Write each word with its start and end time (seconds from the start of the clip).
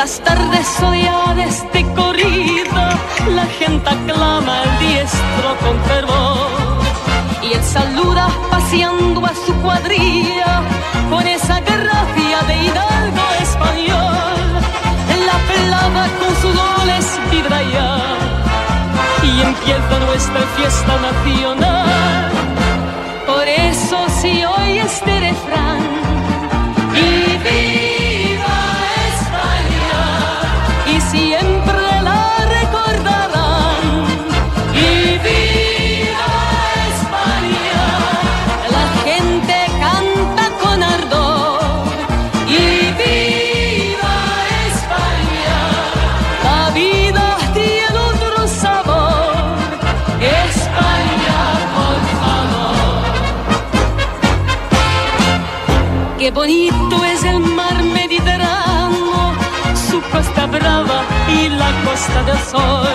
Las 0.00 0.18
tardes 0.20 0.66
soleadas 0.66 1.62
de 1.74 1.82
corrida, 1.94 2.88
la 3.36 3.44
gente 3.58 3.86
aclama 3.86 4.62
al 4.62 4.78
diestro 4.78 5.48
con 5.62 5.76
fervor. 5.88 6.78
Y 7.42 7.52
él 7.52 7.62
saluda 7.62 8.26
paseando 8.50 9.26
a 9.26 9.34
su 9.44 9.52
cuadrilla 9.56 10.62
con 11.10 11.26
esa 11.26 11.60
gracia 11.60 12.38
de 12.48 12.54
hidalgo 12.64 13.24
español. 13.42 14.46
La 15.28 15.38
pelada 15.50 16.04
con 16.20 16.32
sus 16.42 16.54
goles 16.64 17.06
vibra 17.30 17.60
y 19.28 19.42
empieza 19.50 19.94
nuestra 20.06 20.40
fiesta 20.56 20.94
nacional. 21.08 22.30
Por 23.26 23.46
eso 23.46 23.98
si 24.18 24.44
hoy 24.46 24.78
este 24.78 25.20
refrán 25.28 25.82
Bonito 56.32 57.04
es 57.04 57.24
el 57.24 57.40
mar 57.40 57.82
Mediterráneo, 57.82 59.34
su 59.90 60.00
costa 60.12 60.46
brava 60.46 61.02
y 61.28 61.48
la 61.48 61.70
costa 61.84 62.22
del 62.22 62.38
sol. 62.38 62.88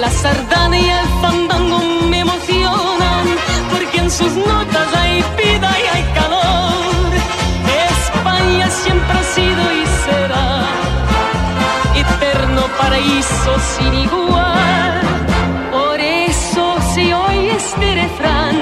La 0.00 0.10
sardana 0.10 0.78
y 0.78 0.88
el 0.88 1.06
fandango 1.20 1.78
me 2.08 2.20
emocionan, 2.20 3.26
porque 3.70 3.98
en 3.98 4.10
sus 4.10 4.32
notas 4.32 4.88
hay 4.96 5.22
vida 5.36 5.70
y 5.82 5.96
hay 5.96 6.04
calor. 6.14 7.12
España 7.90 8.70
siempre 8.70 9.18
ha 9.18 9.24
sido 9.34 9.62
y 9.80 9.86
será 10.04 10.64
eterno 11.94 12.62
paraíso 12.78 13.52
sin 13.76 13.94
igual. 13.94 15.02
Por 15.70 16.00
eso 16.00 16.76
se 16.94 17.14
oye 17.14 17.56
este 17.56 17.94
refrán 17.94 18.56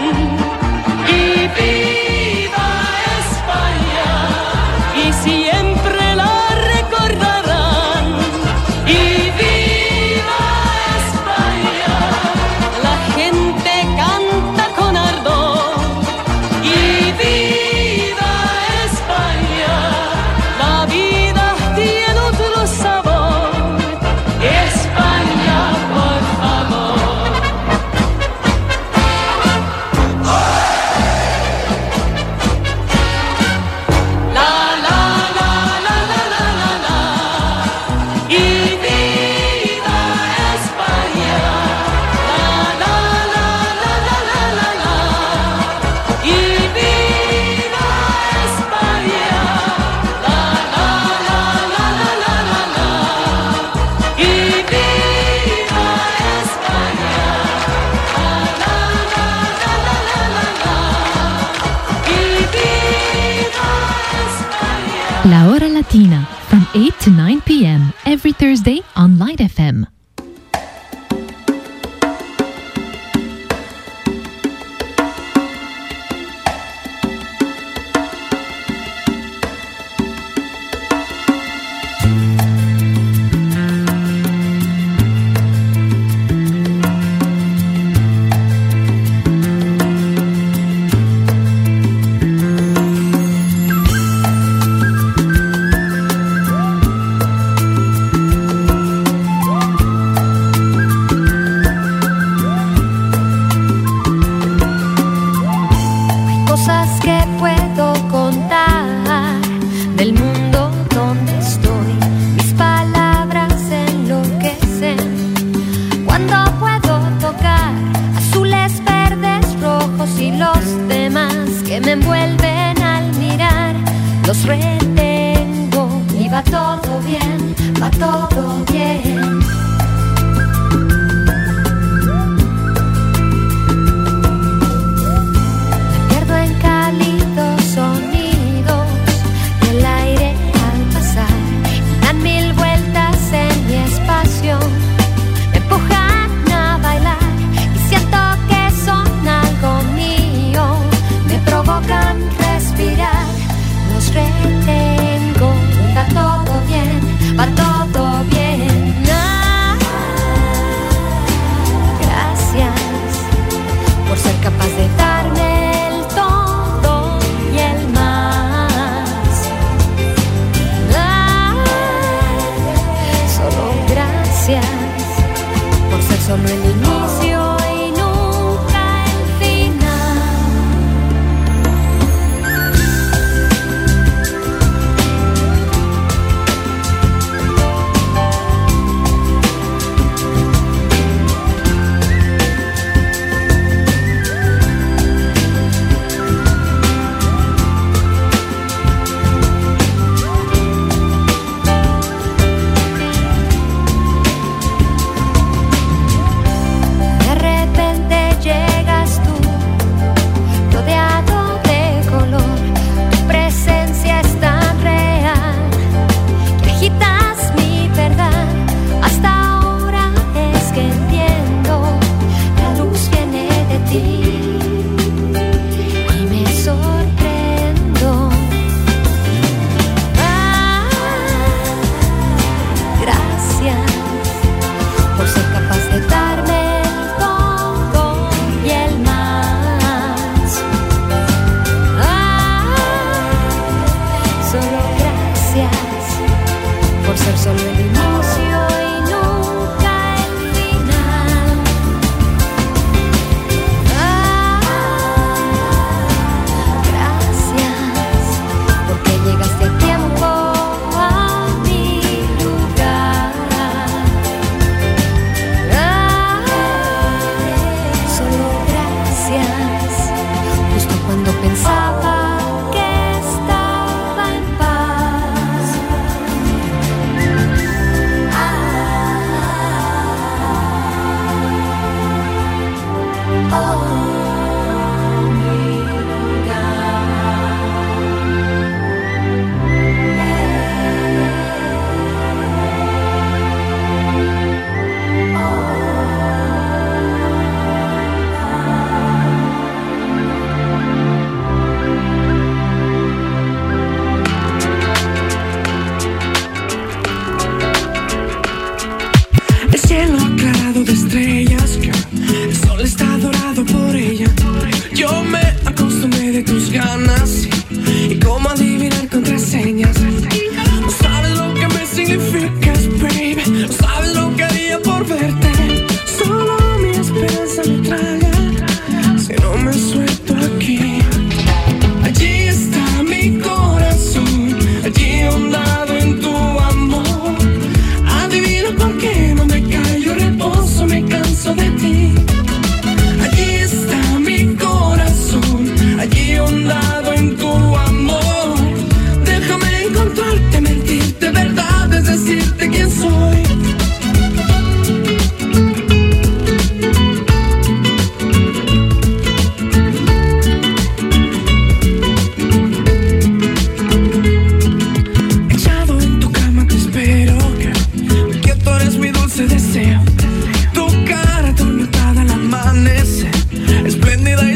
y 1.08 1.46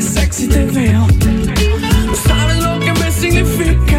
sexy 0.01 0.47
TV 0.49 0.91
Stava 2.15 2.53
smoking, 2.55 2.99
mi 2.99 3.11
significa 3.11 3.94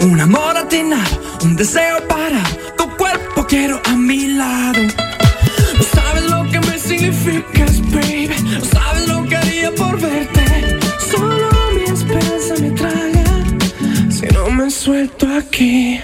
Un 0.00 0.18
amor 0.18 0.56
atinado, 0.56 1.20
un 1.42 1.56
deseo 1.56 1.98
para 2.08 2.42
tu 2.78 2.88
cuerpo 2.96 3.46
quiero 3.46 3.82
a 3.84 3.94
mi 3.94 4.28
lado. 4.28 4.80
No 5.76 5.82
sabes 5.94 6.24
lo 6.30 6.50
que 6.50 6.60
me 6.60 6.78
significas, 6.78 7.82
baby. 7.90 8.34
No 8.44 8.64
sabes 8.64 9.08
lo 9.08 9.24
que 9.28 9.36
haría 9.36 9.70
por 9.72 10.00
verte. 10.00 10.78
Solo 11.10 11.50
mi 11.74 11.82
esperanza 11.82 12.54
me 12.62 12.70
traga 12.70 13.24
si 14.08 14.26
no 14.28 14.48
me 14.48 14.70
suelto 14.70 15.28
aquí. 15.36 16.00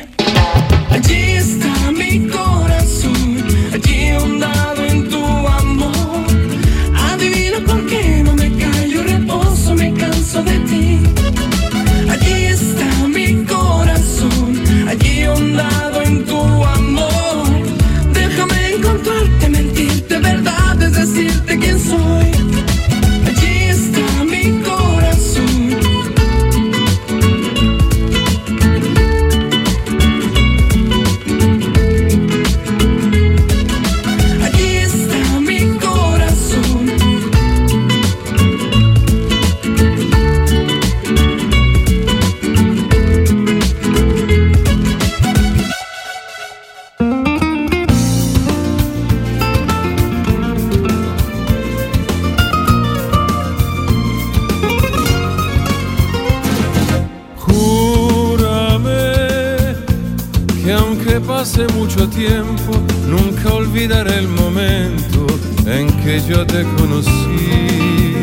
Aunque 61.12 61.26
pase 61.26 61.66
mucho 61.74 62.08
tiempo, 62.08 62.72
nunca 63.06 63.52
olvidaré 63.52 64.18
el 64.18 64.28
momento 64.28 65.26
en 65.66 65.88
que 66.02 66.20
yo 66.26 66.46
te 66.46 66.62
conocí. 66.78 68.14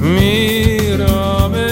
Mírame, 0.00 1.66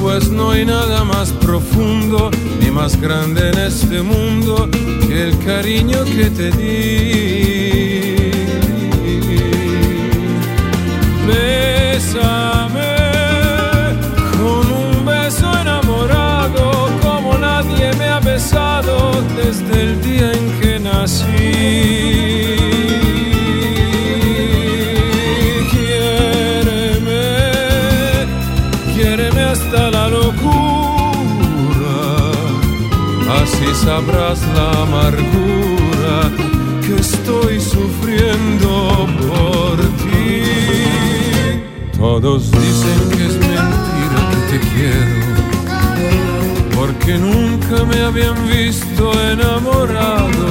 pues 0.00 0.30
no 0.30 0.52
hay 0.52 0.64
nada 0.64 1.04
más 1.04 1.32
profundo 1.32 2.30
ni 2.60 2.70
más 2.70 2.98
grande 2.98 3.50
en 3.50 3.58
este 3.58 4.00
mundo 4.00 4.68
que 5.06 5.22
el 5.24 5.38
cariño 5.40 6.04
que 6.04 6.30
te 6.30 6.50
di. 6.50 7.55
Sabrás 33.86 34.40
la 34.56 34.82
amargura 34.82 36.16
que 36.84 36.96
estoy 36.96 37.60
sufriendo 37.60 39.06
por 39.28 39.76
ti. 40.02 40.42
Todos 41.96 42.50
dicen 42.50 42.98
que 43.14 43.22
es 43.30 43.36
mentira 43.52 44.18
que 44.30 44.40
te 44.50 44.58
quiero, 44.72 45.28
porque 46.76 47.12
nunca 47.16 47.84
me 47.84 47.98
habían 48.08 48.38
visto 48.48 49.02
enamorado. 49.32 50.48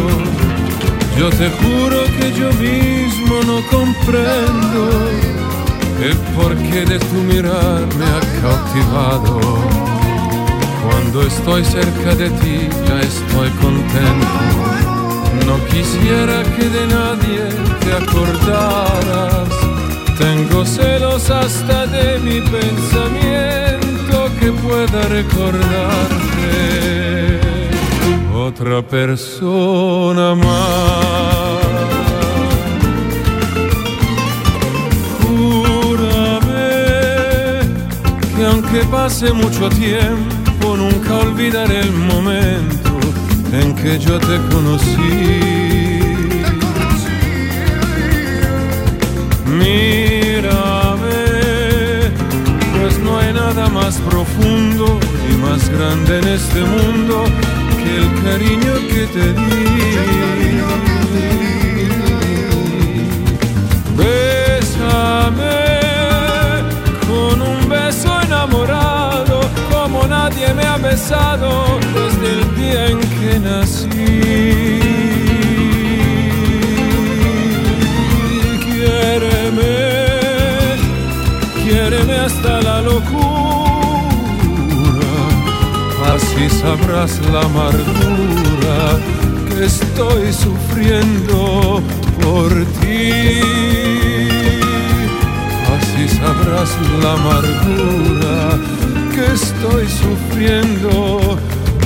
Yo 1.19 1.29
te 1.29 1.49
juro 1.59 1.99
que 2.17 2.27
yo 2.39 2.49
mismo 2.53 3.35
no 3.49 3.57
comprendo 3.75 4.81
el 6.07 6.15
porqué 6.37 6.85
de 6.85 6.99
tu 6.99 7.17
mirar 7.31 7.81
me 7.99 8.05
ha 8.15 8.21
cautivado. 8.41 9.94
Cuando 10.95 11.23
estoy 11.23 11.63
cerca 11.65 12.15
de 12.15 12.29
ti 12.29 12.69
ya 12.87 13.01
estoy 13.01 13.49
contento. 13.61 14.27
No 15.45 15.55
quisiera 15.65 16.41
que 16.55 16.69
de 16.69 16.87
nadie 16.87 17.49
te 17.81 17.91
acordaras. 18.01 19.49
Tengo 20.17 20.65
celos 20.65 21.29
hasta 21.29 21.85
de 21.87 22.19
mi 22.19 22.39
pensamiento 22.39 24.31
que 24.39 24.53
pueda 24.53 25.01
recordarte 25.09 26.45
otra 28.33 28.81
persona 28.81 30.33
más. 30.33 31.59
Júrame 35.27 36.39
que 38.37 38.45
aunque 38.45 38.79
pase 38.89 39.33
mucho 39.33 39.67
tiempo, 39.69 40.44
nunca 40.75 41.15
olvidaré 41.15 41.81
el 41.81 41.91
momento 41.91 42.91
en 43.51 43.75
que 43.75 43.97
yo 43.99 44.19
te 44.19 44.37
conocí. 44.51 45.99
Mírame, 49.45 51.15
pues 52.79 52.99
no 52.99 53.19
hay 53.19 53.33
nada 53.33 53.69
más 53.69 53.97
profundo 54.09 54.99
y 55.31 55.37
más 55.37 55.69
grande 55.69 56.19
en 56.19 56.27
este 56.27 56.61
mundo 56.61 57.23
que 57.81 57.97
el 57.97 58.23
cariño 58.23 58.73
que 58.89 59.07
te 59.13 59.33
di. 59.33 60.34
Desde 70.95 72.31
el 72.31 72.55
día 72.55 72.87
en 72.87 72.99
que 72.99 73.39
nací. 73.39 73.87
Quiéreme, 78.63 79.75
quiéreme 81.63 82.13
hasta 82.13 82.61
la 82.61 82.81
locura, 82.81 83.15
así 86.15 86.49
sabrás 86.61 87.19
la 87.29 87.41
amargura 87.41 88.97
que 89.49 89.65
estoy 89.65 90.31
sufriendo 90.31 91.81
por 92.21 92.49
ti. 92.79 93.41
Así 95.75 96.07
sabrás 96.07 96.69
la 97.03 97.13
amargura 97.13 98.84
que 99.15 99.33
estoy 99.33 99.87
sufriendo 99.87 101.37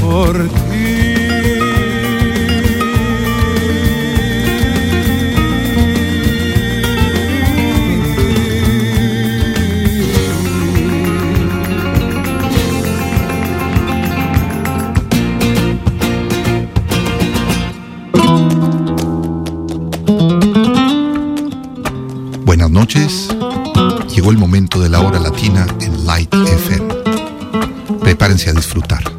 por 0.02 0.50
Buenas 22.44 22.72
noches. 22.72 23.30
Llegó 24.16 24.32
el 24.32 24.38
momento 24.40 24.80
de 24.80 24.90
la 24.90 25.02
hora 25.02 25.20
latina. 25.20 25.68
Prepárense 28.30 28.52
a 28.52 28.54
disfrutar. 28.54 29.19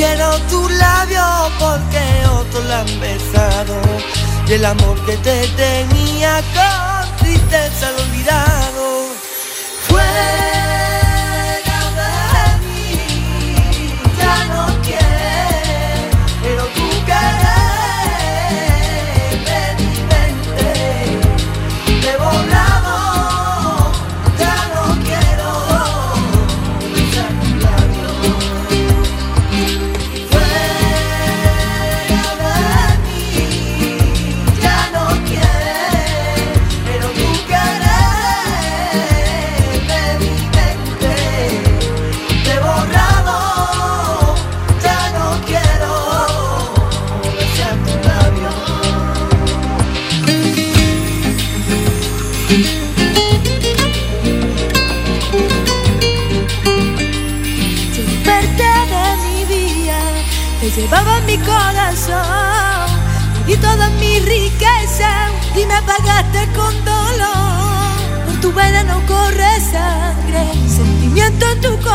Quiero 0.00 0.30
tus 0.48 0.70
labios 0.72 1.52
porque 1.58 2.02
otros 2.40 2.64
la 2.64 2.80
han 2.80 3.00
besado. 3.00 3.76
Y 4.48 4.52
el 4.54 4.64
amor 4.64 4.96
que 5.04 5.16
te 5.18 5.46
tenía 5.48 6.40
con 6.56 7.16
tristeza 7.18 7.92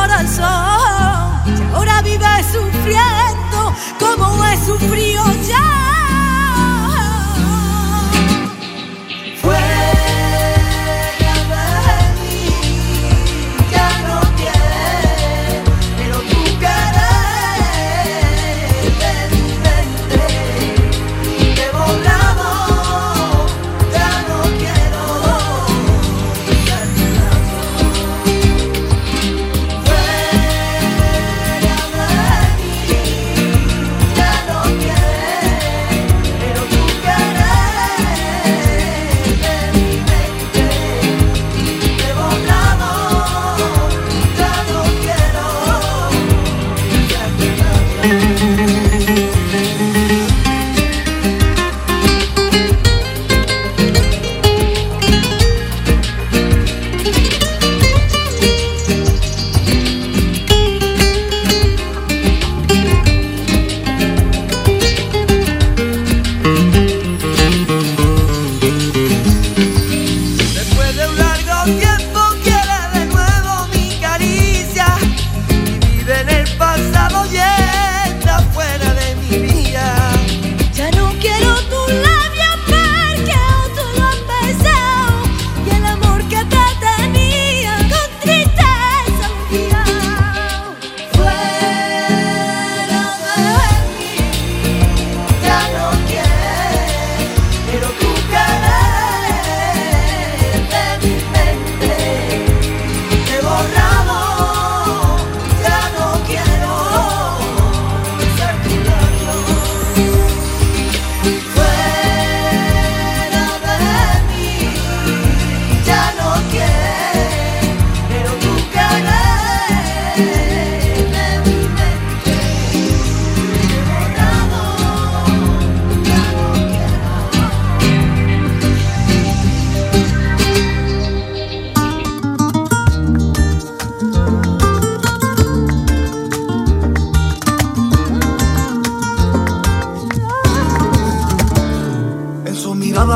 corazón. 0.07 0.64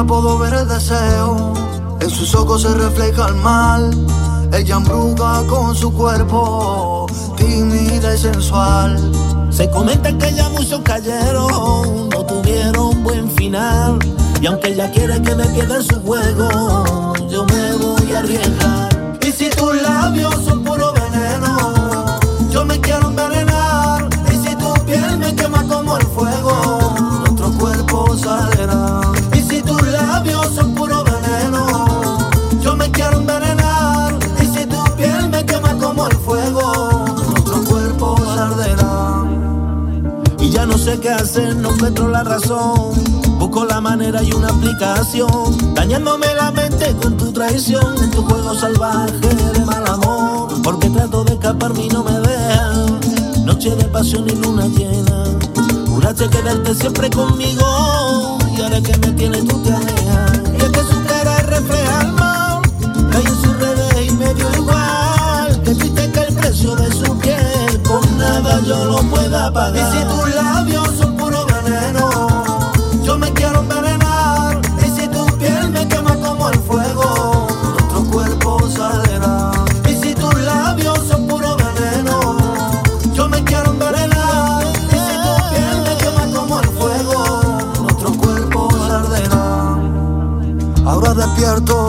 Puedo 0.05 0.38
ver 0.38 0.53
el 0.53 0.67
deseo, 0.67 1.53
en 1.99 2.09
sus 2.09 2.33
ojos 2.35 2.62
se 2.62 2.73
refleja 2.73 3.27
el 3.27 3.35
mal. 3.35 3.91
Ella 4.53 4.77
embruja 4.77 5.43
con 5.47 5.75
su 5.75 5.91
cuerpo, 5.93 7.05
tímida 7.35 8.15
y 8.15 8.17
sensual. 8.17 8.97
Se 9.49 9.69
comenta 9.69 10.17
que 10.17 10.33
ya 10.33 10.49
muchos 10.49 10.81
cayeron, 10.81 12.09
no 12.09 12.25
tuvieron 12.25 13.03
buen 13.03 13.29
final. 13.31 13.99
Y 14.41 14.47
aunque 14.47 14.69
ella 14.69 14.89
quiere 14.91 15.21
que 15.21 15.35
me 15.35 15.45
pierda 15.45 15.77
en 15.77 15.83
su 15.83 16.01
juego, 16.01 17.13
yo 17.29 17.45
me 17.45 17.73
voy 17.73 18.13
a 18.13 18.19
arriesgar. 18.19 19.19
Y 19.21 19.31
si 19.31 19.49
tus 19.49 19.81
labios 19.81 20.33
son 20.45 20.63
puro 20.63 20.93
veneno, 20.93 22.19
yo 22.49 22.65
me 22.65 22.79
quiero 22.79 23.09
envenenar. 23.09 23.28
Sé 40.89 40.99
qué 40.99 41.10
hacer, 41.10 41.56
no 41.56 41.71
encuentro 41.73 42.08
la 42.10 42.23
razón. 42.23 42.93
Busco 43.38 43.65
la 43.65 43.80
manera 43.80 44.23
y 44.23 44.32
una 44.34 44.47
aplicación, 44.47 45.73
dañándome 45.75 46.28
la 46.36 46.52
mente 46.52 46.95
con 47.02 47.15
tu 47.17 47.32
traición, 47.32 47.95
en 48.04 48.12
tu 48.12 48.23
juego 48.23 48.54
salvaje 48.56 49.12
de 49.54 49.65
mal 49.65 49.86
amor. 49.88 50.62
Porque 50.63 50.89
trato 50.89 51.23
de 51.23 51.34
escaparme 51.34 51.86
y 51.86 51.89
no 51.89 52.04
me 52.04 52.19
dejan. 52.19 53.45
Noche 53.45 53.75
de 53.75 53.86
pasión 53.86 54.28
y 54.30 54.36
luna 54.36 54.67
llena. 54.67 55.25
Juraste 55.88 56.28
quedarte 56.30 56.73
siempre 56.75 57.10
conmigo. 57.10 58.38
Y 58.58 58.62
ahora 58.62 58.82
que 58.82 58.97
me 58.97 59.12
tienes 59.13 59.47
tú 59.47 59.58
te 59.63 59.73
alejas. 59.73 60.41
Y 60.54 60.63
es 60.63 60.69
que 60.69 60.82
su 60.82 61.04
cara 61.08 61.38
refleja 61.43 62.02
el 62.02 62.12
mal. 62.13 62.62
Caí 63.12 63.25
en 63.25 63.41
sus 63.41 63.60
redes 63.60 64.08
y 64.08 64.12
me 64.12 64.34
dio 64.34 64.47
igual. 64.56 65.62
Que 65.63 65.75
triste 65.75 66.12
que 66.12 66.19
el 66.21 66.36
precio 66.36 66.75
de 66.75 66.91
su 66.91 67.17
piel 67.19 67.82
con 67.88 68.17
nada 68.17 68.62
yo 68.65 68.86
lo 68.86 68.97
pueda 69.04 69.52
pagar. 69.54 69.75
Y 69.75 69.97
si 69.97 70.04
tus 70.06 70.36
labios 70.36 70.78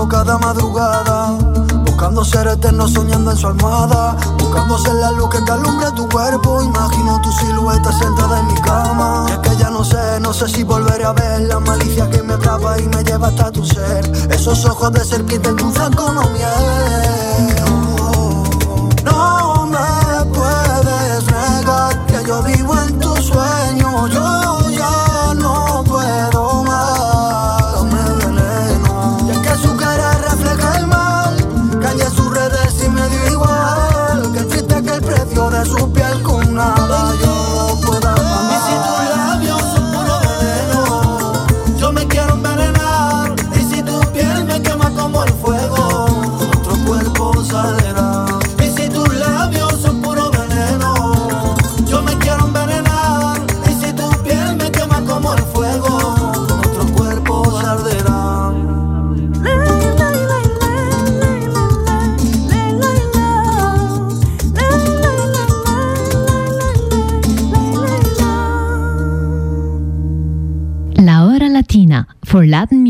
cada 0.09 0.39
madrugada 0.39 1.37
Buscando 1.85 2.25
ser 2.25 2.47
eterno, 2.47 2.87
soñando 2.87 3.33
en 3.33 3.37
su 3.37 3.49
almohada 3.49 4.17
Buscando 4.39 4.79
ser 4.79 4.95
la 4.95 5.11
luz 5.11 5.29
que 5.31 5.41
te 5.41 5.53
alumbra 5.53 5.93
tu 5.95 6.09
cuerpo. 6.09 6.63
Imagino 6.63 7.21
tu 7.23 7.33
silueta 7.33 7.93
sentada 7.93 8.41
en 8.41 8.47
mi 8.47 8.55
cama. 8.61 9.27
Es 9.31 9.39
que 9.39 9.57
ya 9.57 9.71
no 9.71 9.85
sé, 9.85 10.21
no 10.21 10.33
sé 10.33 10.49
si 10.49 10.63
volveré 10.63 11.05
a 11.05 11.13
ver 11.13 11.43
La 11.43 11.61
malicia 11.61 12.09
que 12.11 12.23
me 12.23 12.35
atrapa 12.35 12.79
y 12.79 12.89
me 12.89 13.03
lleva 13.05 13.29
hasta 13.29 13.51
tu 13.51 13.65
ser. 13.65 14.11
Esos 14.31 14.65
ojos 14.65 14.93
de 14.93 15.05
serpiente 15.05 15.49
en 15.49 15.57
tu 15.57 15.71
franco 15.71 16.13
miel. 16.33 16.70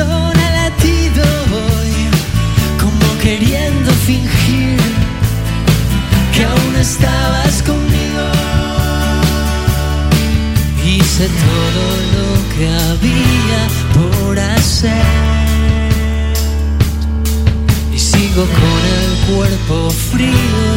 corazón 0.00 0.38
ha 0.38 0.50
latido 0.50 1.24
hoy, 1.52 1.92
como 2.78 3.18
queriendo 3.22 3.90
fingir 3.92 4.78
que 6.34 6.44
aún 6.44 6.76
estabas 6.76 7.62
conmigo. 7.62 8.24
Hice 10.84 11.28
todo 11.28 11.84
lo 12.16 12.28
que 12.54 12.66
había 12.68 13.60
por 13.94 14.38
hacer 14.38 15.04
y 17.94 17.98
sigo 17.98 18.44
con 18.44 18.80
el 18.98 19.34
cuerpo 19.36 19.90
frío 19.90 20.69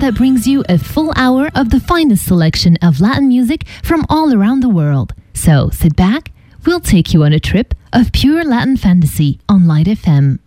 that 0.00 0.14
brings 0.14 0.46
you 0.46 0.64
a 0.68 0.78
full 0.78 1.12
hour 1.16 1.50
of 1.54 1.70
the 1.70 1.80
finest 1.80 2.26
selection 2.26 2.76
of 2.82 3.00
Latin 3.00 3.28
music 3.28 3.66
from 3.82 4.04
all 4.08 4.34
around 4.34 4.60
the 4.60 4.68
world. 4.68 5.14
So 5.34 5.70
sit 5.70 5.96
back, 5.96 6.30
we'll 6.66 6.80
take 6.80 7.12
you 7.12 7.24
on 7.24 7.32
a 7.32 7.40
trip 7.40 7.74
of 7.92 8.12
pure 8.12 8.44
Latin 8.44 8.76
fantasy 8.76 9.40
on 9.48 9.66
Light 9.66 9.86
FM. 9.86 10.38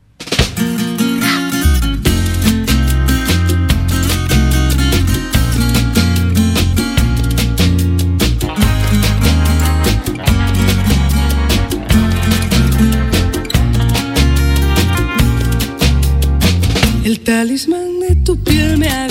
El 17.04 17.20
talismán 17.24 18.00
de 18.00 18.16
tu 18.24 18.38
piel 18.38 18.78
me 18.78 19.11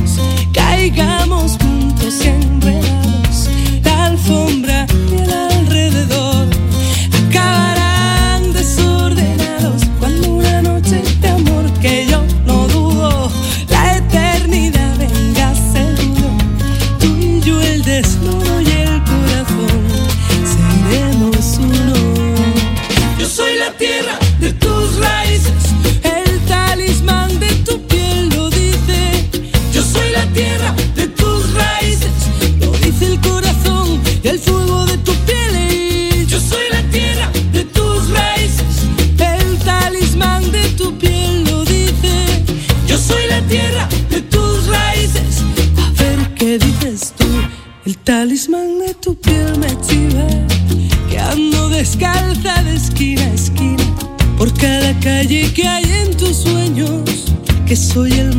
calle 55.31 55.53
que 55.53 55.65
hay 55.65 55.83
en 55.85 56.17
tus 56.17 56.37
sueños, 56.37 57.25
que 57.65 57.75
soy 57.75 58.11
el 58.11 58.30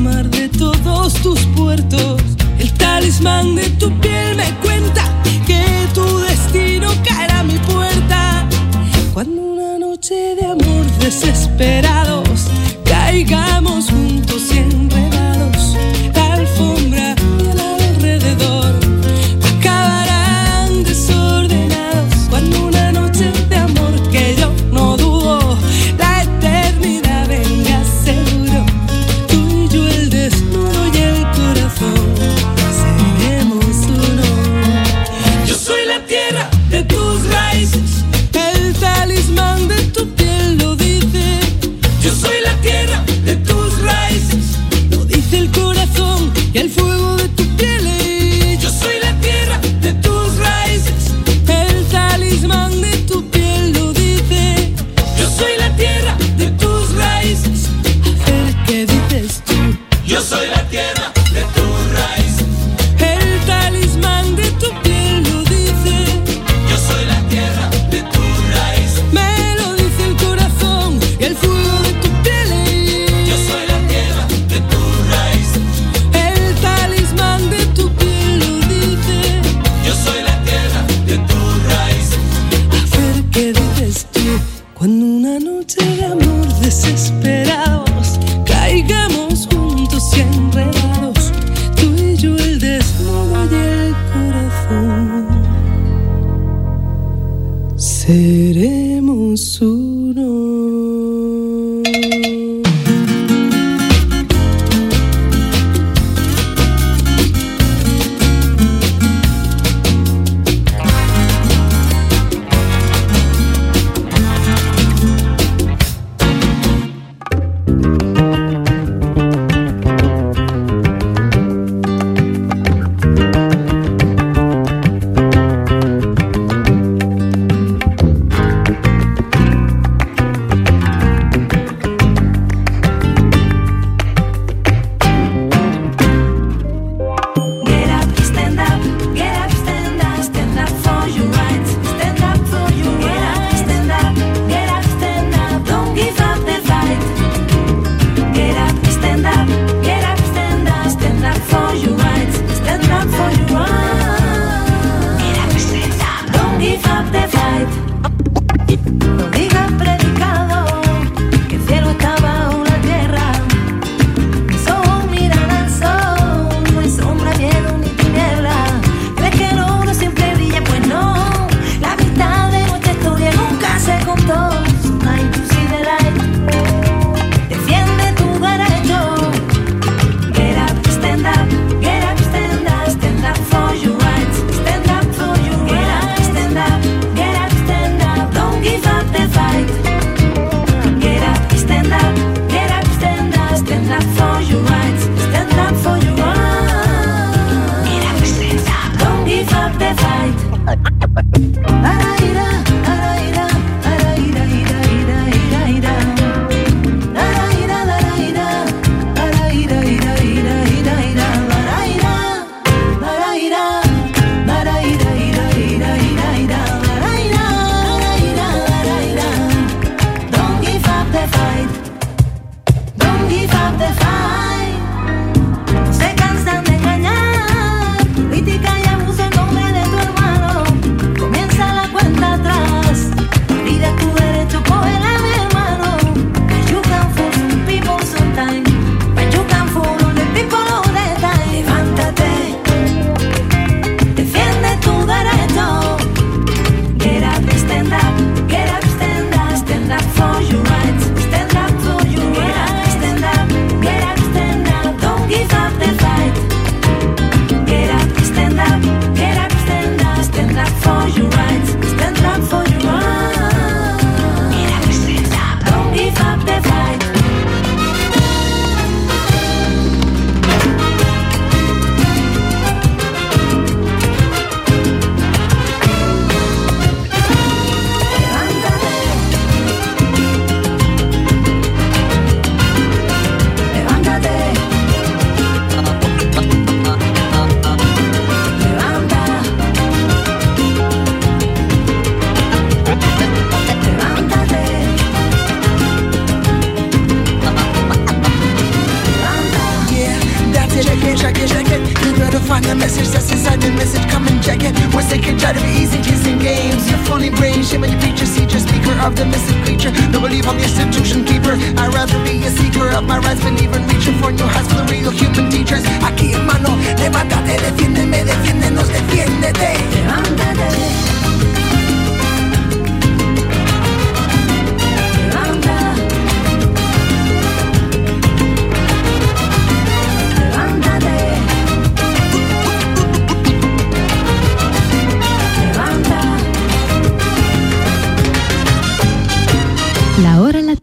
Tired 305.53 305.65
of 305.65 305.77
easy 305.77 305.99
kissing 305.99 306.39
games. 306.39 306.89
Your 306.89 306.99
funny 307.05 307.29
brain 307.29 307.63
Shame 307.63 307.85
on 307.85 307.91
your 307.91 308.01
preacher 308.01 308.25
See 308.25 308.47
just 308.47 308.69
speaker 308.69 308.97
of 309.05 309.17
the 309.17 309.27
missing 309.27 309.63
creature. 309.65 309.91
No 310.11 310.21
belief 310.21 310.49
on 310.49 310.57
the 310.57 310.63
institution 310.63 311.25
keeper. 311.27 311.53
I'd 311.77 311.93
rather 311.93 312.17
be 312.25 312.43
a 312.47 312.51
seeker 312.51 312.89
of 312.89 313.05
my 313.05 313.19
rights 313.19 313.43
Than 313.43 313.59
even 313.59 313.87
reaching 313.87 314.17
for 314.19 314.33
new 314.33 314.47
heights 314.47 314.69
For 314.73 314.81
the 314.81 314.91
real 314.91 315.11
human 315.11 315.51
teachers. 315.51 315.85
Aquí 316.01 316.33
hermano 316.33 316.71
Levántate, 316.97 317.61
defiéndeme, 317.61 318.25
defiéndenos, 318.25 318.89
defiéndete. 318.89 319.77
Levántate 319.93 321.22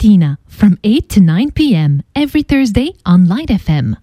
Hora 0.01 0.37
from 0.47 0.77
8 0.83 1.09
to 1.09 1.19
9 1.19 1.51
p.m. 1.51 2.03
every 2.15 2.43
Thursday 2.43 2.93
on 3.05 3.27
Light 3.27 3.49
FM. 3.49 3.97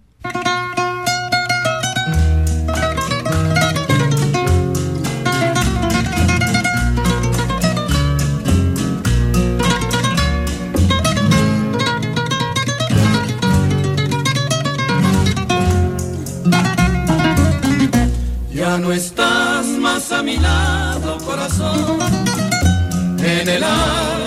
Ya 18.53 18.77
no 18.77 18.91
estás 18.91 19.65
más 19.79 20.11
a 20.11 20.21
mi 20.21 20.37
lado, 20.37 21.17
corazón. 21.25 21.99
En 23.19 23.49
el 23.49 23.63
alma 23.63 24.26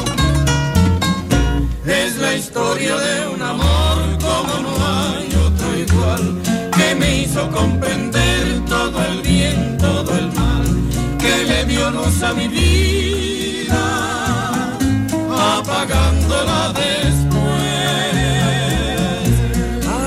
Es 1.85 2.17
la 2.17 2.33
historia 2.35 2.95
de 2.95 3.27
un 3.27 3.41
amor 3.41 3.97
como 4.19 4.59
no 4.61 4.75
hay 4.87 5.27
otro 5.47 5.77
igual, 5.77 6.41
que 6.77 6.95
me 6.95 7.21
hizo 7.21 7.49
comprender 7.49 8.63
todo 8.69 9.03
el 9.03 9.21
bien, 9.23 9.77
todo 9.79 10.15
el 10.15 10.31
mal, 10.31 10.63
que 11.17 11.43
le 11.43 11.65
dio 11.65 11.89
luz 11.89 12.21
a 12.21 12.33
mi 12.33 12.47
vida, 12.47 13.83
apagándola 15.57 16.71
después. 16.73 17.31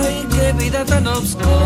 Ay, 0.00 0.26
qué 0.30 0.52
vida 0.52 0.84
tan 0.84 1.08
oscura. 1.08 1.63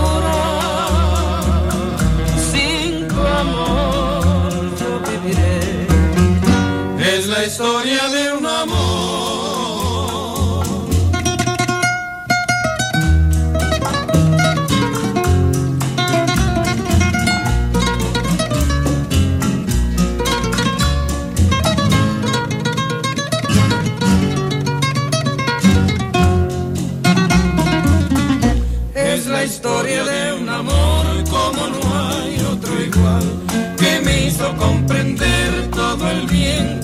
El 36.11 36.27
bien, 36.27 36.81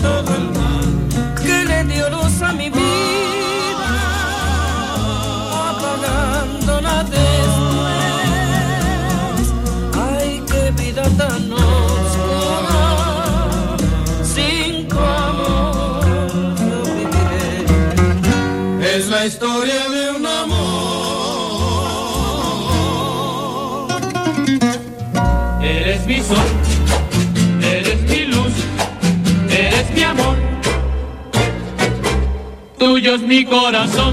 Es 33.14 33.22
mi 33.22 33.44
corazón, 33.44 34.12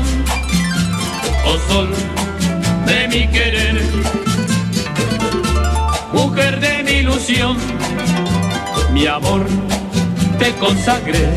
oh 1.47 1.57
sol 1.67 1.89
de 2.85 3.07
mi 3.07 3.27
querer. 3.29 3.81
Mujer 6.13 6.59
de 6.59 6.83
mi 6.83 6.91
ilusión, 6.99 7.57
mi 8.93 9.07
amor 9.07 9.47
te 10.37 10.51
consagré. 10.59 11.29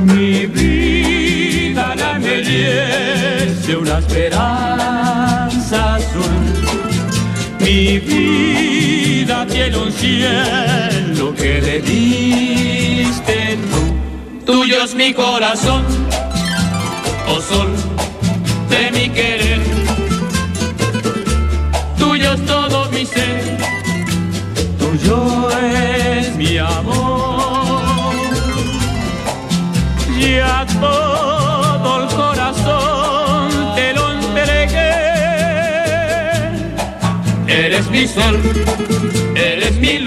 Mi 0.00 0.46
vida 0.46 1.94
la 1.94 2.16
embellece 2.16 3.76
una 3.76 3.98
esperanza 3.98 5.94
azul. 5.94 6.24
Mi 7.60 8.00
vida 8.00 9.46
tiene 9.46 9.76
un 9.76 9.92
cielo 9.92 11.32
que 11.36 11.60
le 11.60 11.80
diste. 11.82 13.35
Tuyo 14.66 14.82
es 14.82 14.96
mi 14.96 15.14
corazón, 15.14 15.84
oh 17.28 17.40
sol 17.40 17.70
de 18.68 18.90
mi 18.90 19.08
querer. 19.10 19.60
Tuyo 21.96 22.32
es 22.32 22.44
todo 22.46 22.90
mi 22.90 23.06
ser, 23.06 23.58
tuyo 24.76 25.50
es 25.60 26.34
mi 26.34 26.58
amor. 26.58 28.12
Y 30.18 30.38
a 30.38 30.66
todo 30.80 32.02
el 32.02 32.08
corazón 32.16 33.50
te 33.76 33.92
lo 33.94 34.14
entregué. 34.14 34.90
Eres 37.46 37.88
mi 37.88 38.08
sol, 38.08 38.36
eres 39.36 39.76
mi 39.76 39.98
luz, 40.00 40.05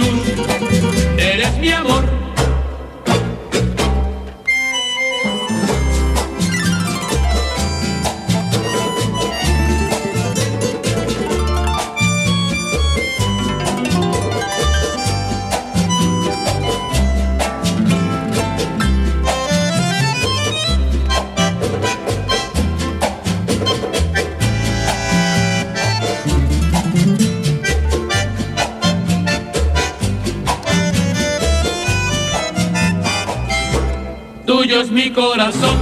mi 34.91 35.11
corazón, 35.11 35.77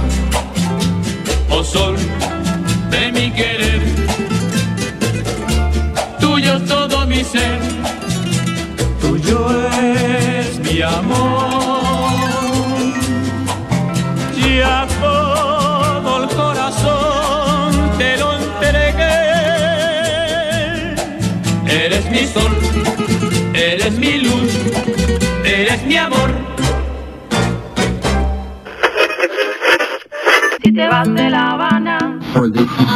oh 1.50 1.64
sol 1.64 1.96
de 2.90 3.12
mi 3.12 3.30
querer. 3.30 3.80
Tuyo 6.20 6.56
es 6.56 6.64
todo 6.66 7.06
mi 7.06 7.24
ser, 7.24 7.58
tuyo 9.00 9.48
es 9.80 10.58
mi 10.60 10.82
amor. 10.82 12.10
Y 14.36 14.60
a 14.60 14.86
todo 15.00 16.22
el 16.22 16.28
corazón 16.30 17.98
te 17.98 18.16
lo 18.18 18.34
entregué. 18.34 19.06
Eres 21.66 22.10
mi 22.10 22.26
sol, 22.26 22.52
eres 23.54 23.98
mi 23.98 24.18
luz, 24.18 24.52
eres 25.44 25.84
mi 25.86 25.96
amor. 25.96 26.47
for 32.38 32.48
the 32.48 32.87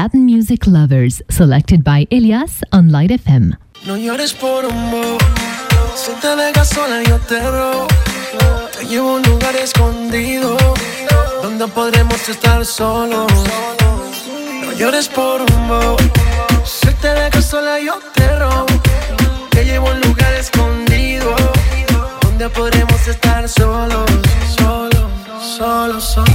Latin 0.00 0.24
music 0.24 0.66
lovers, 0.66 1.20
selected 1.28 1.84
by 1.84 2.06
Elias 2.10 2.62
on 2.72 2.88
Light 2.88 3.10
FM. 3.10 3.58
No 3.86 3.98
llores 3.98 4.32
por 4.32 4.64
un. 4.64 5.18
Si 5.94 6.10
te 6.22 6.36
dejas 6.36 6.70
sola, 6.70 7.02
yo 7.02 7.18
te 7.28 7.38
robo. 7.38 7.86
Te 8.78 8.86
llevo 8.86 9.10
a 9.10 9.16
un 9.16 9.22
lugar 9.24 9.54
escondido 9.56 10.56
donde 11.42 11.66
podremos 11.66 12.26
estar 12.30 12.64
solos. 12.64 13.30
No 14.64 14.72
llores 14.72 15.06
por 15.08 15.42
un. 15.42 15.96
Si 16.64 16.88
te 17.02 17.08
dejas 17.08 17.44
sola, 17.44 17.78
yo 17.78 17.98
te 18.14 18.38
robo. 18.38 18.64
Te 19.50 19.66
llevo 19.66 19.90
a 19.90 19.92
un 19.92 20.00
lugar 20.00 20.32
escondido 20.32 21.36
donde 22.22 22.48
podremos 22.48 23.06
estar 23.06 23.46
solos, 23.46 24.08
solos, 24.56 25.10
solos, 25.58 26.02
solos. 26.02 26.29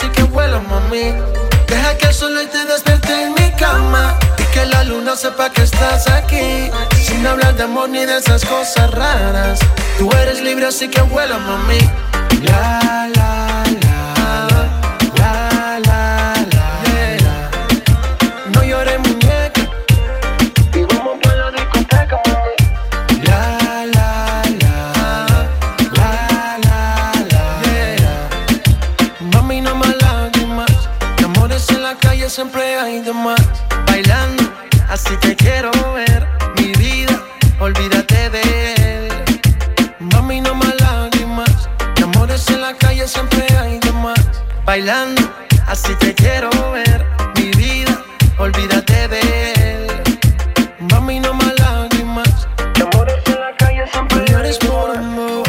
Así 0.00 0.08
que 0.12 0.22
vuela, 0.22 0.60
mami. 0.60 1.12
Deja 1.66 1.96
que 1.98 2.06
el 2.06 2.14
sol 2.14 2.32
te 2.50 2.64
despierte 2.64 3.22
en 3.22 3.34
mi 3.34 3.50
cama 3.56 4.18
y 4.38 4.44
que 4.54 4.64
la 4.66 4.84
luna 4.84 5.14
sepa 5.14 5.50
que 5.50 5.62
estás 5.62 6.08
aquí. 6.08 6.70
Sin 7.02 7.26
hablar 7.26 7.54
de 7.54 7.64
amor 7.64 7.88
ni 7.90 8.04
de 8.06 8.16
esas 8.18 8.44
cosas 8.44 8.90
raras. 8.92 9.58
Tú 9.98 10.10
eres 10.22 10.40
libre 10.40 10.66
así 10.66 10.88
que 10.88 11.02
vuela, 11.02 11.38
mami. 11.38 11.80
La, 12.42 13.08
la, 13.14 13.49
siempre 32.40 32.74
hay 32.78 33.00
de 33.00 33.12
más. 33.12 33.46
Bailando, 33.86 34.42
así 34.88 35.14
te 35.18 35.36
quiero 35.36 35.70
ver. 35.92 36.26
Mi 36.56 36.72
vida, 36.72 37.14
olvídate 37.58 38.30
de 38.30 38.42
él. 38.78 39.08
Mami, 39.98 40.40
no 40.40 40.54
más 40.54 40.74
lágrimas. 40.80 41.68
De 41.96 42.02
amores 42.04 42.48
en 42.48 42.62
la 42.62 42.72
calle 42.72 43.06
siempre 43.06 43.46
hay 43.58 43.78
de 43.78 43.92
más. 43.92 44.24
Bailando, 44.64 45.20
así 45.66 45.94
te 45.96 46.14
quiero 46.14 46.48
ver. 46.72 47.04
Mi 47.36 47.50
vida, 47.62 47.94
olvídate 48.38 49.08
de 49.08 49.20
él. 49.52 49.86
Mami, 50.90 51.20
no 51.20 51.34
más 51.34 51.52
lágrimas. 51.58 52.48
De 52.74 52.82
amores 52.84 53.16
en 53.26 53.38
la 53.38 53.54
calle 53.58 53.84
siempre 53.92 54.24
llores 54.30 54.56
por 54.56 54.96
amor. 54.96 55.42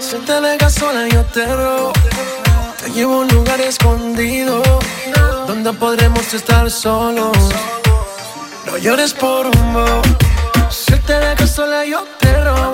Si 0.00 0.16
te 0.26 0.38
dejas 0.38 0.74
sola, 0.74 1.08
yo 1.08 1.24
te 1.24 1.46
robo. 1.46 1.92
Te 2.78 2.90
llevo 2.90 3.14
a 3.14 3.18
un 3.20 3.28
lugar 3.28 3.58
escondido 3.62 4.09
donde 5.70 5.86
podremos 5.86 6.34
estar 6.34 6.68
solos. 6.68 7.36
No 8.66 8.76
llores 8.78 9.14
por 9.14 9.46
un 9.46 9.72
bo. 9.72 10.02
Si 10.68 10.96
te 11.06 11.12
dejas 11.12 11.50
sola, 11.50 11.84
yo 11.84 12.04
te 12.18 12.44
robo. 12.44 12.72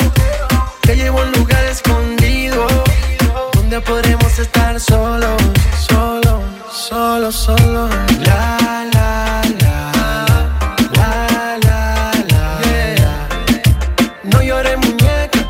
Te 0.80 0.96
llevo 0.96 1.20
a 1.20 1.24
un 1.24 1.32
lugar 1.32 1.64
escondido 1.64 2.66
donde 3.52 3.80
podremos 3.80 4.38
estar 4.38 4.80
solos, 4.80 5.42
solos, 5.78 6.40
solos, 6.72 7.34
solos. 7.34 7.90
La, 8.24 8.56
la, 8.94 9.42
la, 9.60 9.92
la, 10.94 11.58
la, 11.64 12.12
la, 12.28 12.62
yeah. 12.62 13.28
No 14.24 14.40
llores, 14.40 14.78
muñeca. 14.78 15.40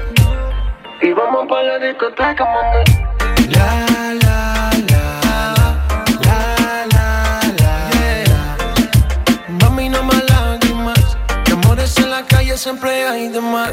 Y 1.00 1.12
vamos 1.12 1.46
para 1.48 1.78
la 1.78 1.86
discoteca, 1.86 2.44
mami. 2.44 2.85
Siempre 12.66 13.06
hay 13.06 13.28
de 13.28 13.40
más. 13.40 13.70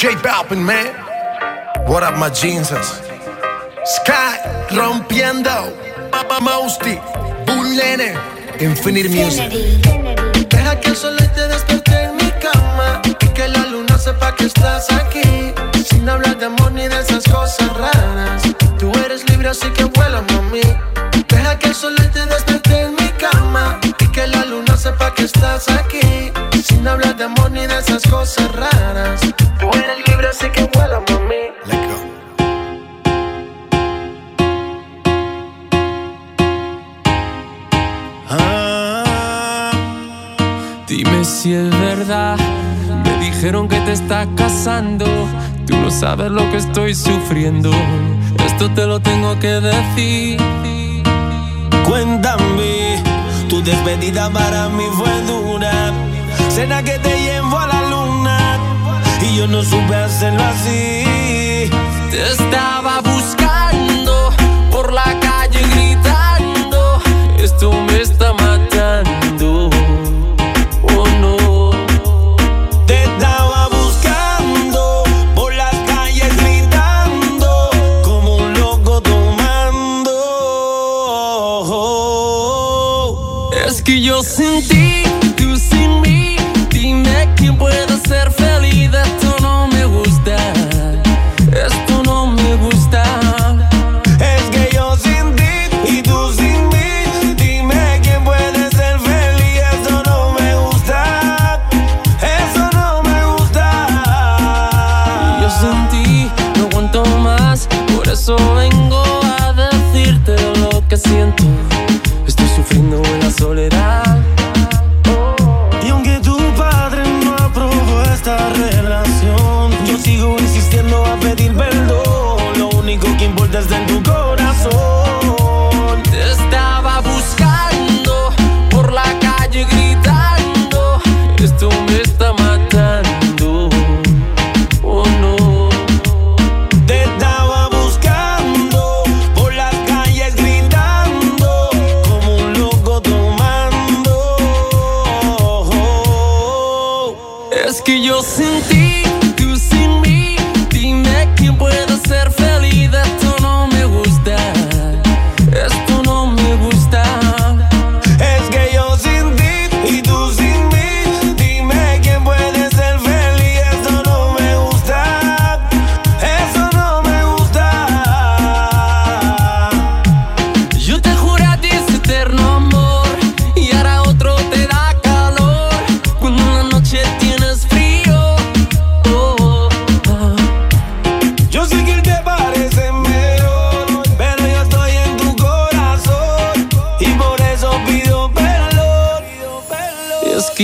J 0.00 0.16
Balvin, 0.22 0.62
man. 0.62 0.86
What 1.88 2.04
up, 2.04 2.16
my 2.16 2.30
jeanses? 2.30 3.02
Sky 3.84 4.38
rompiendo. 4.70 5.72
Papa 6.12 6.38
Mousty. 6.40 7.00
Bull. 7.46 7.66
Infinite 8.60 9.08
Music. 9.08 9.50
Deja 10.48 10.80
que 10.80 10.90
el 10.90 10.96
sol 10.96 11.16
te 11.16 11.48
despierte 11.48 12.04
en 12.04 12.14
mi 12.14 12.30
cama 12.40 13.02
y 13.02 13.12
que 13.14 13.48
la 13.48 13.66
luna 13.72 13.98
sepa 13.98 14.36
que 14.36 14.44
estás 14.44 14.86
aquí. 14.92 15.52
Sin 15.90 16.08
hablar 16.08 16.38
de 16.38 16.46
amor 16.46 16.70
ni 16.70 16.86
de 16.86 17.00
esas 17.00 17.24
cosas 17.24 17.76
raras. 17.76 18.42
Tú 18.78 18.92
eres 19.04 19.28
libre 19.28 19.48
así 19.48 19.68
que 19.70 19.82
vuela, 19.82 20.22
mami. 20.30 20.60
Deja 21.26 21.58
que 21.58 21.70
el 21.70 21.74
sol 21.74 21.96
te 21.96 22.24
despierte 22.24 22.82
en 22.82 22.92
mi 22.92 23.08
cama 23.18 23.80
y 23.82 24.06
que 24.12 24.28
la 24.28 24.44
luna 24.44 24.76
sepa 24.76 25.12
que 25.12 25.24
estás 25.24 25.68
aquí. 25.68 26.30
Sin 26.66 26.88
hablar 26.88 27.16
de 27.16 27.22
amor 27.22 27.48
ni 27.52 27.64
de 27.64 27.78
esas 27.78 28.02
cosas 28.10 28.50
raras. 28.52 29.20
Tú 29.60 29.70
eres 29.72 30.08
libre 30.08 30.26
así 30.26 30.48
que 30.50 30.64
vuela, 30.74 31.00
mami. 31.08 31.52
Ah, 38.28 39.70
dime 40.88 41.24
si 41.24 41.54
es 41.54 41.70
verdad. 41.70 42.36
Me 43.04 43.16
dijeron 43.24 43.68
que 43.68 43.78
te 43.82 43.92
estás 43.92 44.26
casando. 44.36 45.06
Tú 45.68 45.76
no 45.76 45.88
sabes 45.92 46.32
lo 46.32 46.50
que 46.50 46.56
estoy 46.56 46.96
sufriendo. 46.96 47.70
Esto 48.44 48.68
te 48.72 48.86
lo 48.86 48.98
tengo 48.98 49.38
que 49.38 49.60
decir. 49.60 50.40
Cuéntame, 51.86 53.04
tu 53.48 53.62
despedida 53.62 54.28
para 54.30 54.68
mí 54.68 54.84
fue 54.96 55.22
dura. 55.22 56.05
Cena 56.56 56.82
que 56.82 56.98
te 56.98 57.20
llevo 57.20 57.58
a 57.58 57.66
la 57.66 57.82
luna 57.82 58.38
y 59.20 59.36
yo 59.36 59.46
no 59.46 59.62
supe 59.62 59.94
hacerlo 59.94 60.42
así. 60.42 61.70
Estaba 62.10 63.02
buscando 63.02 63.15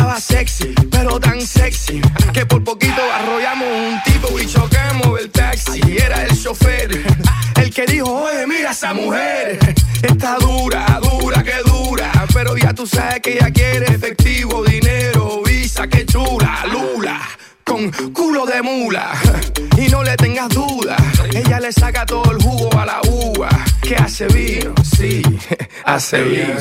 Estaba 0.00 0.18
sexy, 0.18 0.74
pero 0.90 1.20
tan 1.20 1.42
sexy 1.42 2.00
que 2.32 2.46
por 2.46 2.64
poquito 2.64 3.02
arrollamos 3.12 3.68
un 3.68 4.02
tipo 4.02 4.40
y 4.40 4.46
chocamos 4.46 5.20
el 5.20 5.30
taxi. 5.30 5.78
Era 5.94 6.24
el 6.24 6.42
chofer, 6.42 7.04
el 7.56 7.70
que 7.70 7.84
dijo: 7.84 8.10
Oye, 8.10 8.46
mira 8.46 8.70
esa 8.70 8.94
mujer. 8.94 9.58
Está 10.00 10.38
dura, 10.38 10.98
dura, 11.02 11.42
que 11.42 11.52
dura. 11.66 12.10
Pero 12.32 12.56
ya 12.56 12.72
tú 12.72 12.86
sabes 12.86 13.20
que 13.20 13.34
ella 13.34 13.50
quiere 13.50 13.94
efectivo, 13.94 14.64
dinero, 14.64 15.42
visa, 15.44 15.86
que 15.86 16.06
chula, 16.06 16.64
lula. 16.72 17.20
Con 17.62 17.90
culo 18.14 18.46
de 18.46 18.62
mula 18.62 19.12
y 19.76 19.88
no 19.88 20.02
le 20.02 20.16
tengas 20.16 20.48
duda, 20.48 20.96
ella 21.34 21.60
le 21.60 21.72
saca 21.72 22.06
todo 22.06 22.32
el 22.32 22.42
jugo 22.42 22.70
a 22.78 22.86
la 22.86 23.00
uva. 23.06 23.50
Que 23.82 23.96
hace 23.96 24.26
vino, 24.28 24.72
sí, 24.82 25.20
hace 25.84 26.22
vino. 26.22 26.54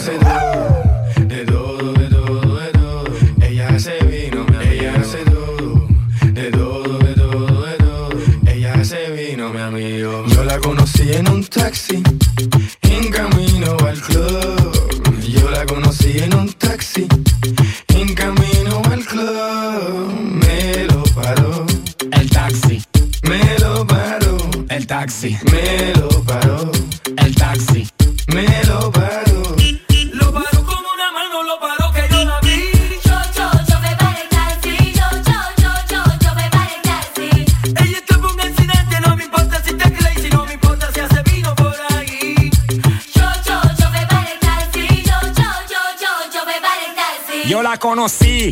Hace 3.80 4.04
vino, 4.04 4.46
ella 4.62 4.94
hace 5.00 5.20
todo. 5.20 5.88
De 6.34 6.52
todo, 6.52 7.00
de 7.00 7.14
todo, 7.14 7.62
de 7.66 7.76
todo. 7.78 8.10
Ella 8.46 8.74
hace 8.74 9.10
vino, 9.12 9.54
mi 9.54 9.62
amigo. 9.62 10.26
Yo 10.28 10.44
la 10.44 10.60
conocí 10.60 11.14
en 11.14 11.30
un 11.30 11.46
taxi, 11.46 12.04
en 12.82 13.10
camino 13.10 13.78
al 13.88 14.02
club. 14.02 15.22
Yo 15.26 15.50
la 15.50 15.66
conocí 15.66 16.20
en 16.20 16.34
un 16.36 16.52
taxi, 16.52 17.08
en 17.88 18.14
camino 18.16 18.82
al 18.92 19.06
club. 19.06 20.12
Me 20.44 20.84
lo 20.84 21.04
paró. 21.16 21.66
El 22.12 22.30
taxi. 22.30 22.84
Me 23.30 23.60
lo 23.60 23.88
paró. 23.88 24.38
El 24.68 24.86
taxi. 24.88 25.38
Me 25.54 25.94
lo 25.96 26.09
conocí, 47.90 48.52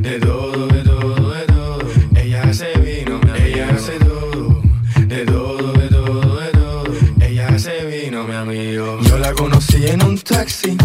De 0.00 0.18
todo, 0.18 0.66
de 0.68 0.82
todo, 0.82 1.30
de 1.30 1.42
todo. 1.46 1.78
Ella 2.16 2.42
hace 2.42 2.72
vino, 2.78 3.20
ella 3.36 3.70
hace 3.74 3.98
todo, 3.98 4.62
de 5.06 5.24
todo, 5.24 5.72
de 5.72 5.88
todo, 5.88 6.36
de 6.40 6.48
todo. 6.50 6.84
Ella 7.20 7.48
hace 7.48 7.84
vino, 7.84 8.24
mi 8.24 8.34
amigo. 8.34 8.98
Yo 9.02 9.18
la 9.18 9.32
conocí 9.32 9.86
en 9.86 10.02
un 10.04 10.18
taxi, 10.18 10.76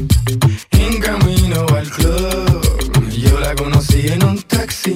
en 0.72 1.00
camino 1.00 1.66
al 1.76 1.90
club. 1.90 2.62
Yo 3.12 3.40
la 3.40 3.56
conocí 3.56 4.08
en 4.08 4.24
un 4.24 4.42
taxi, 4.44 4.96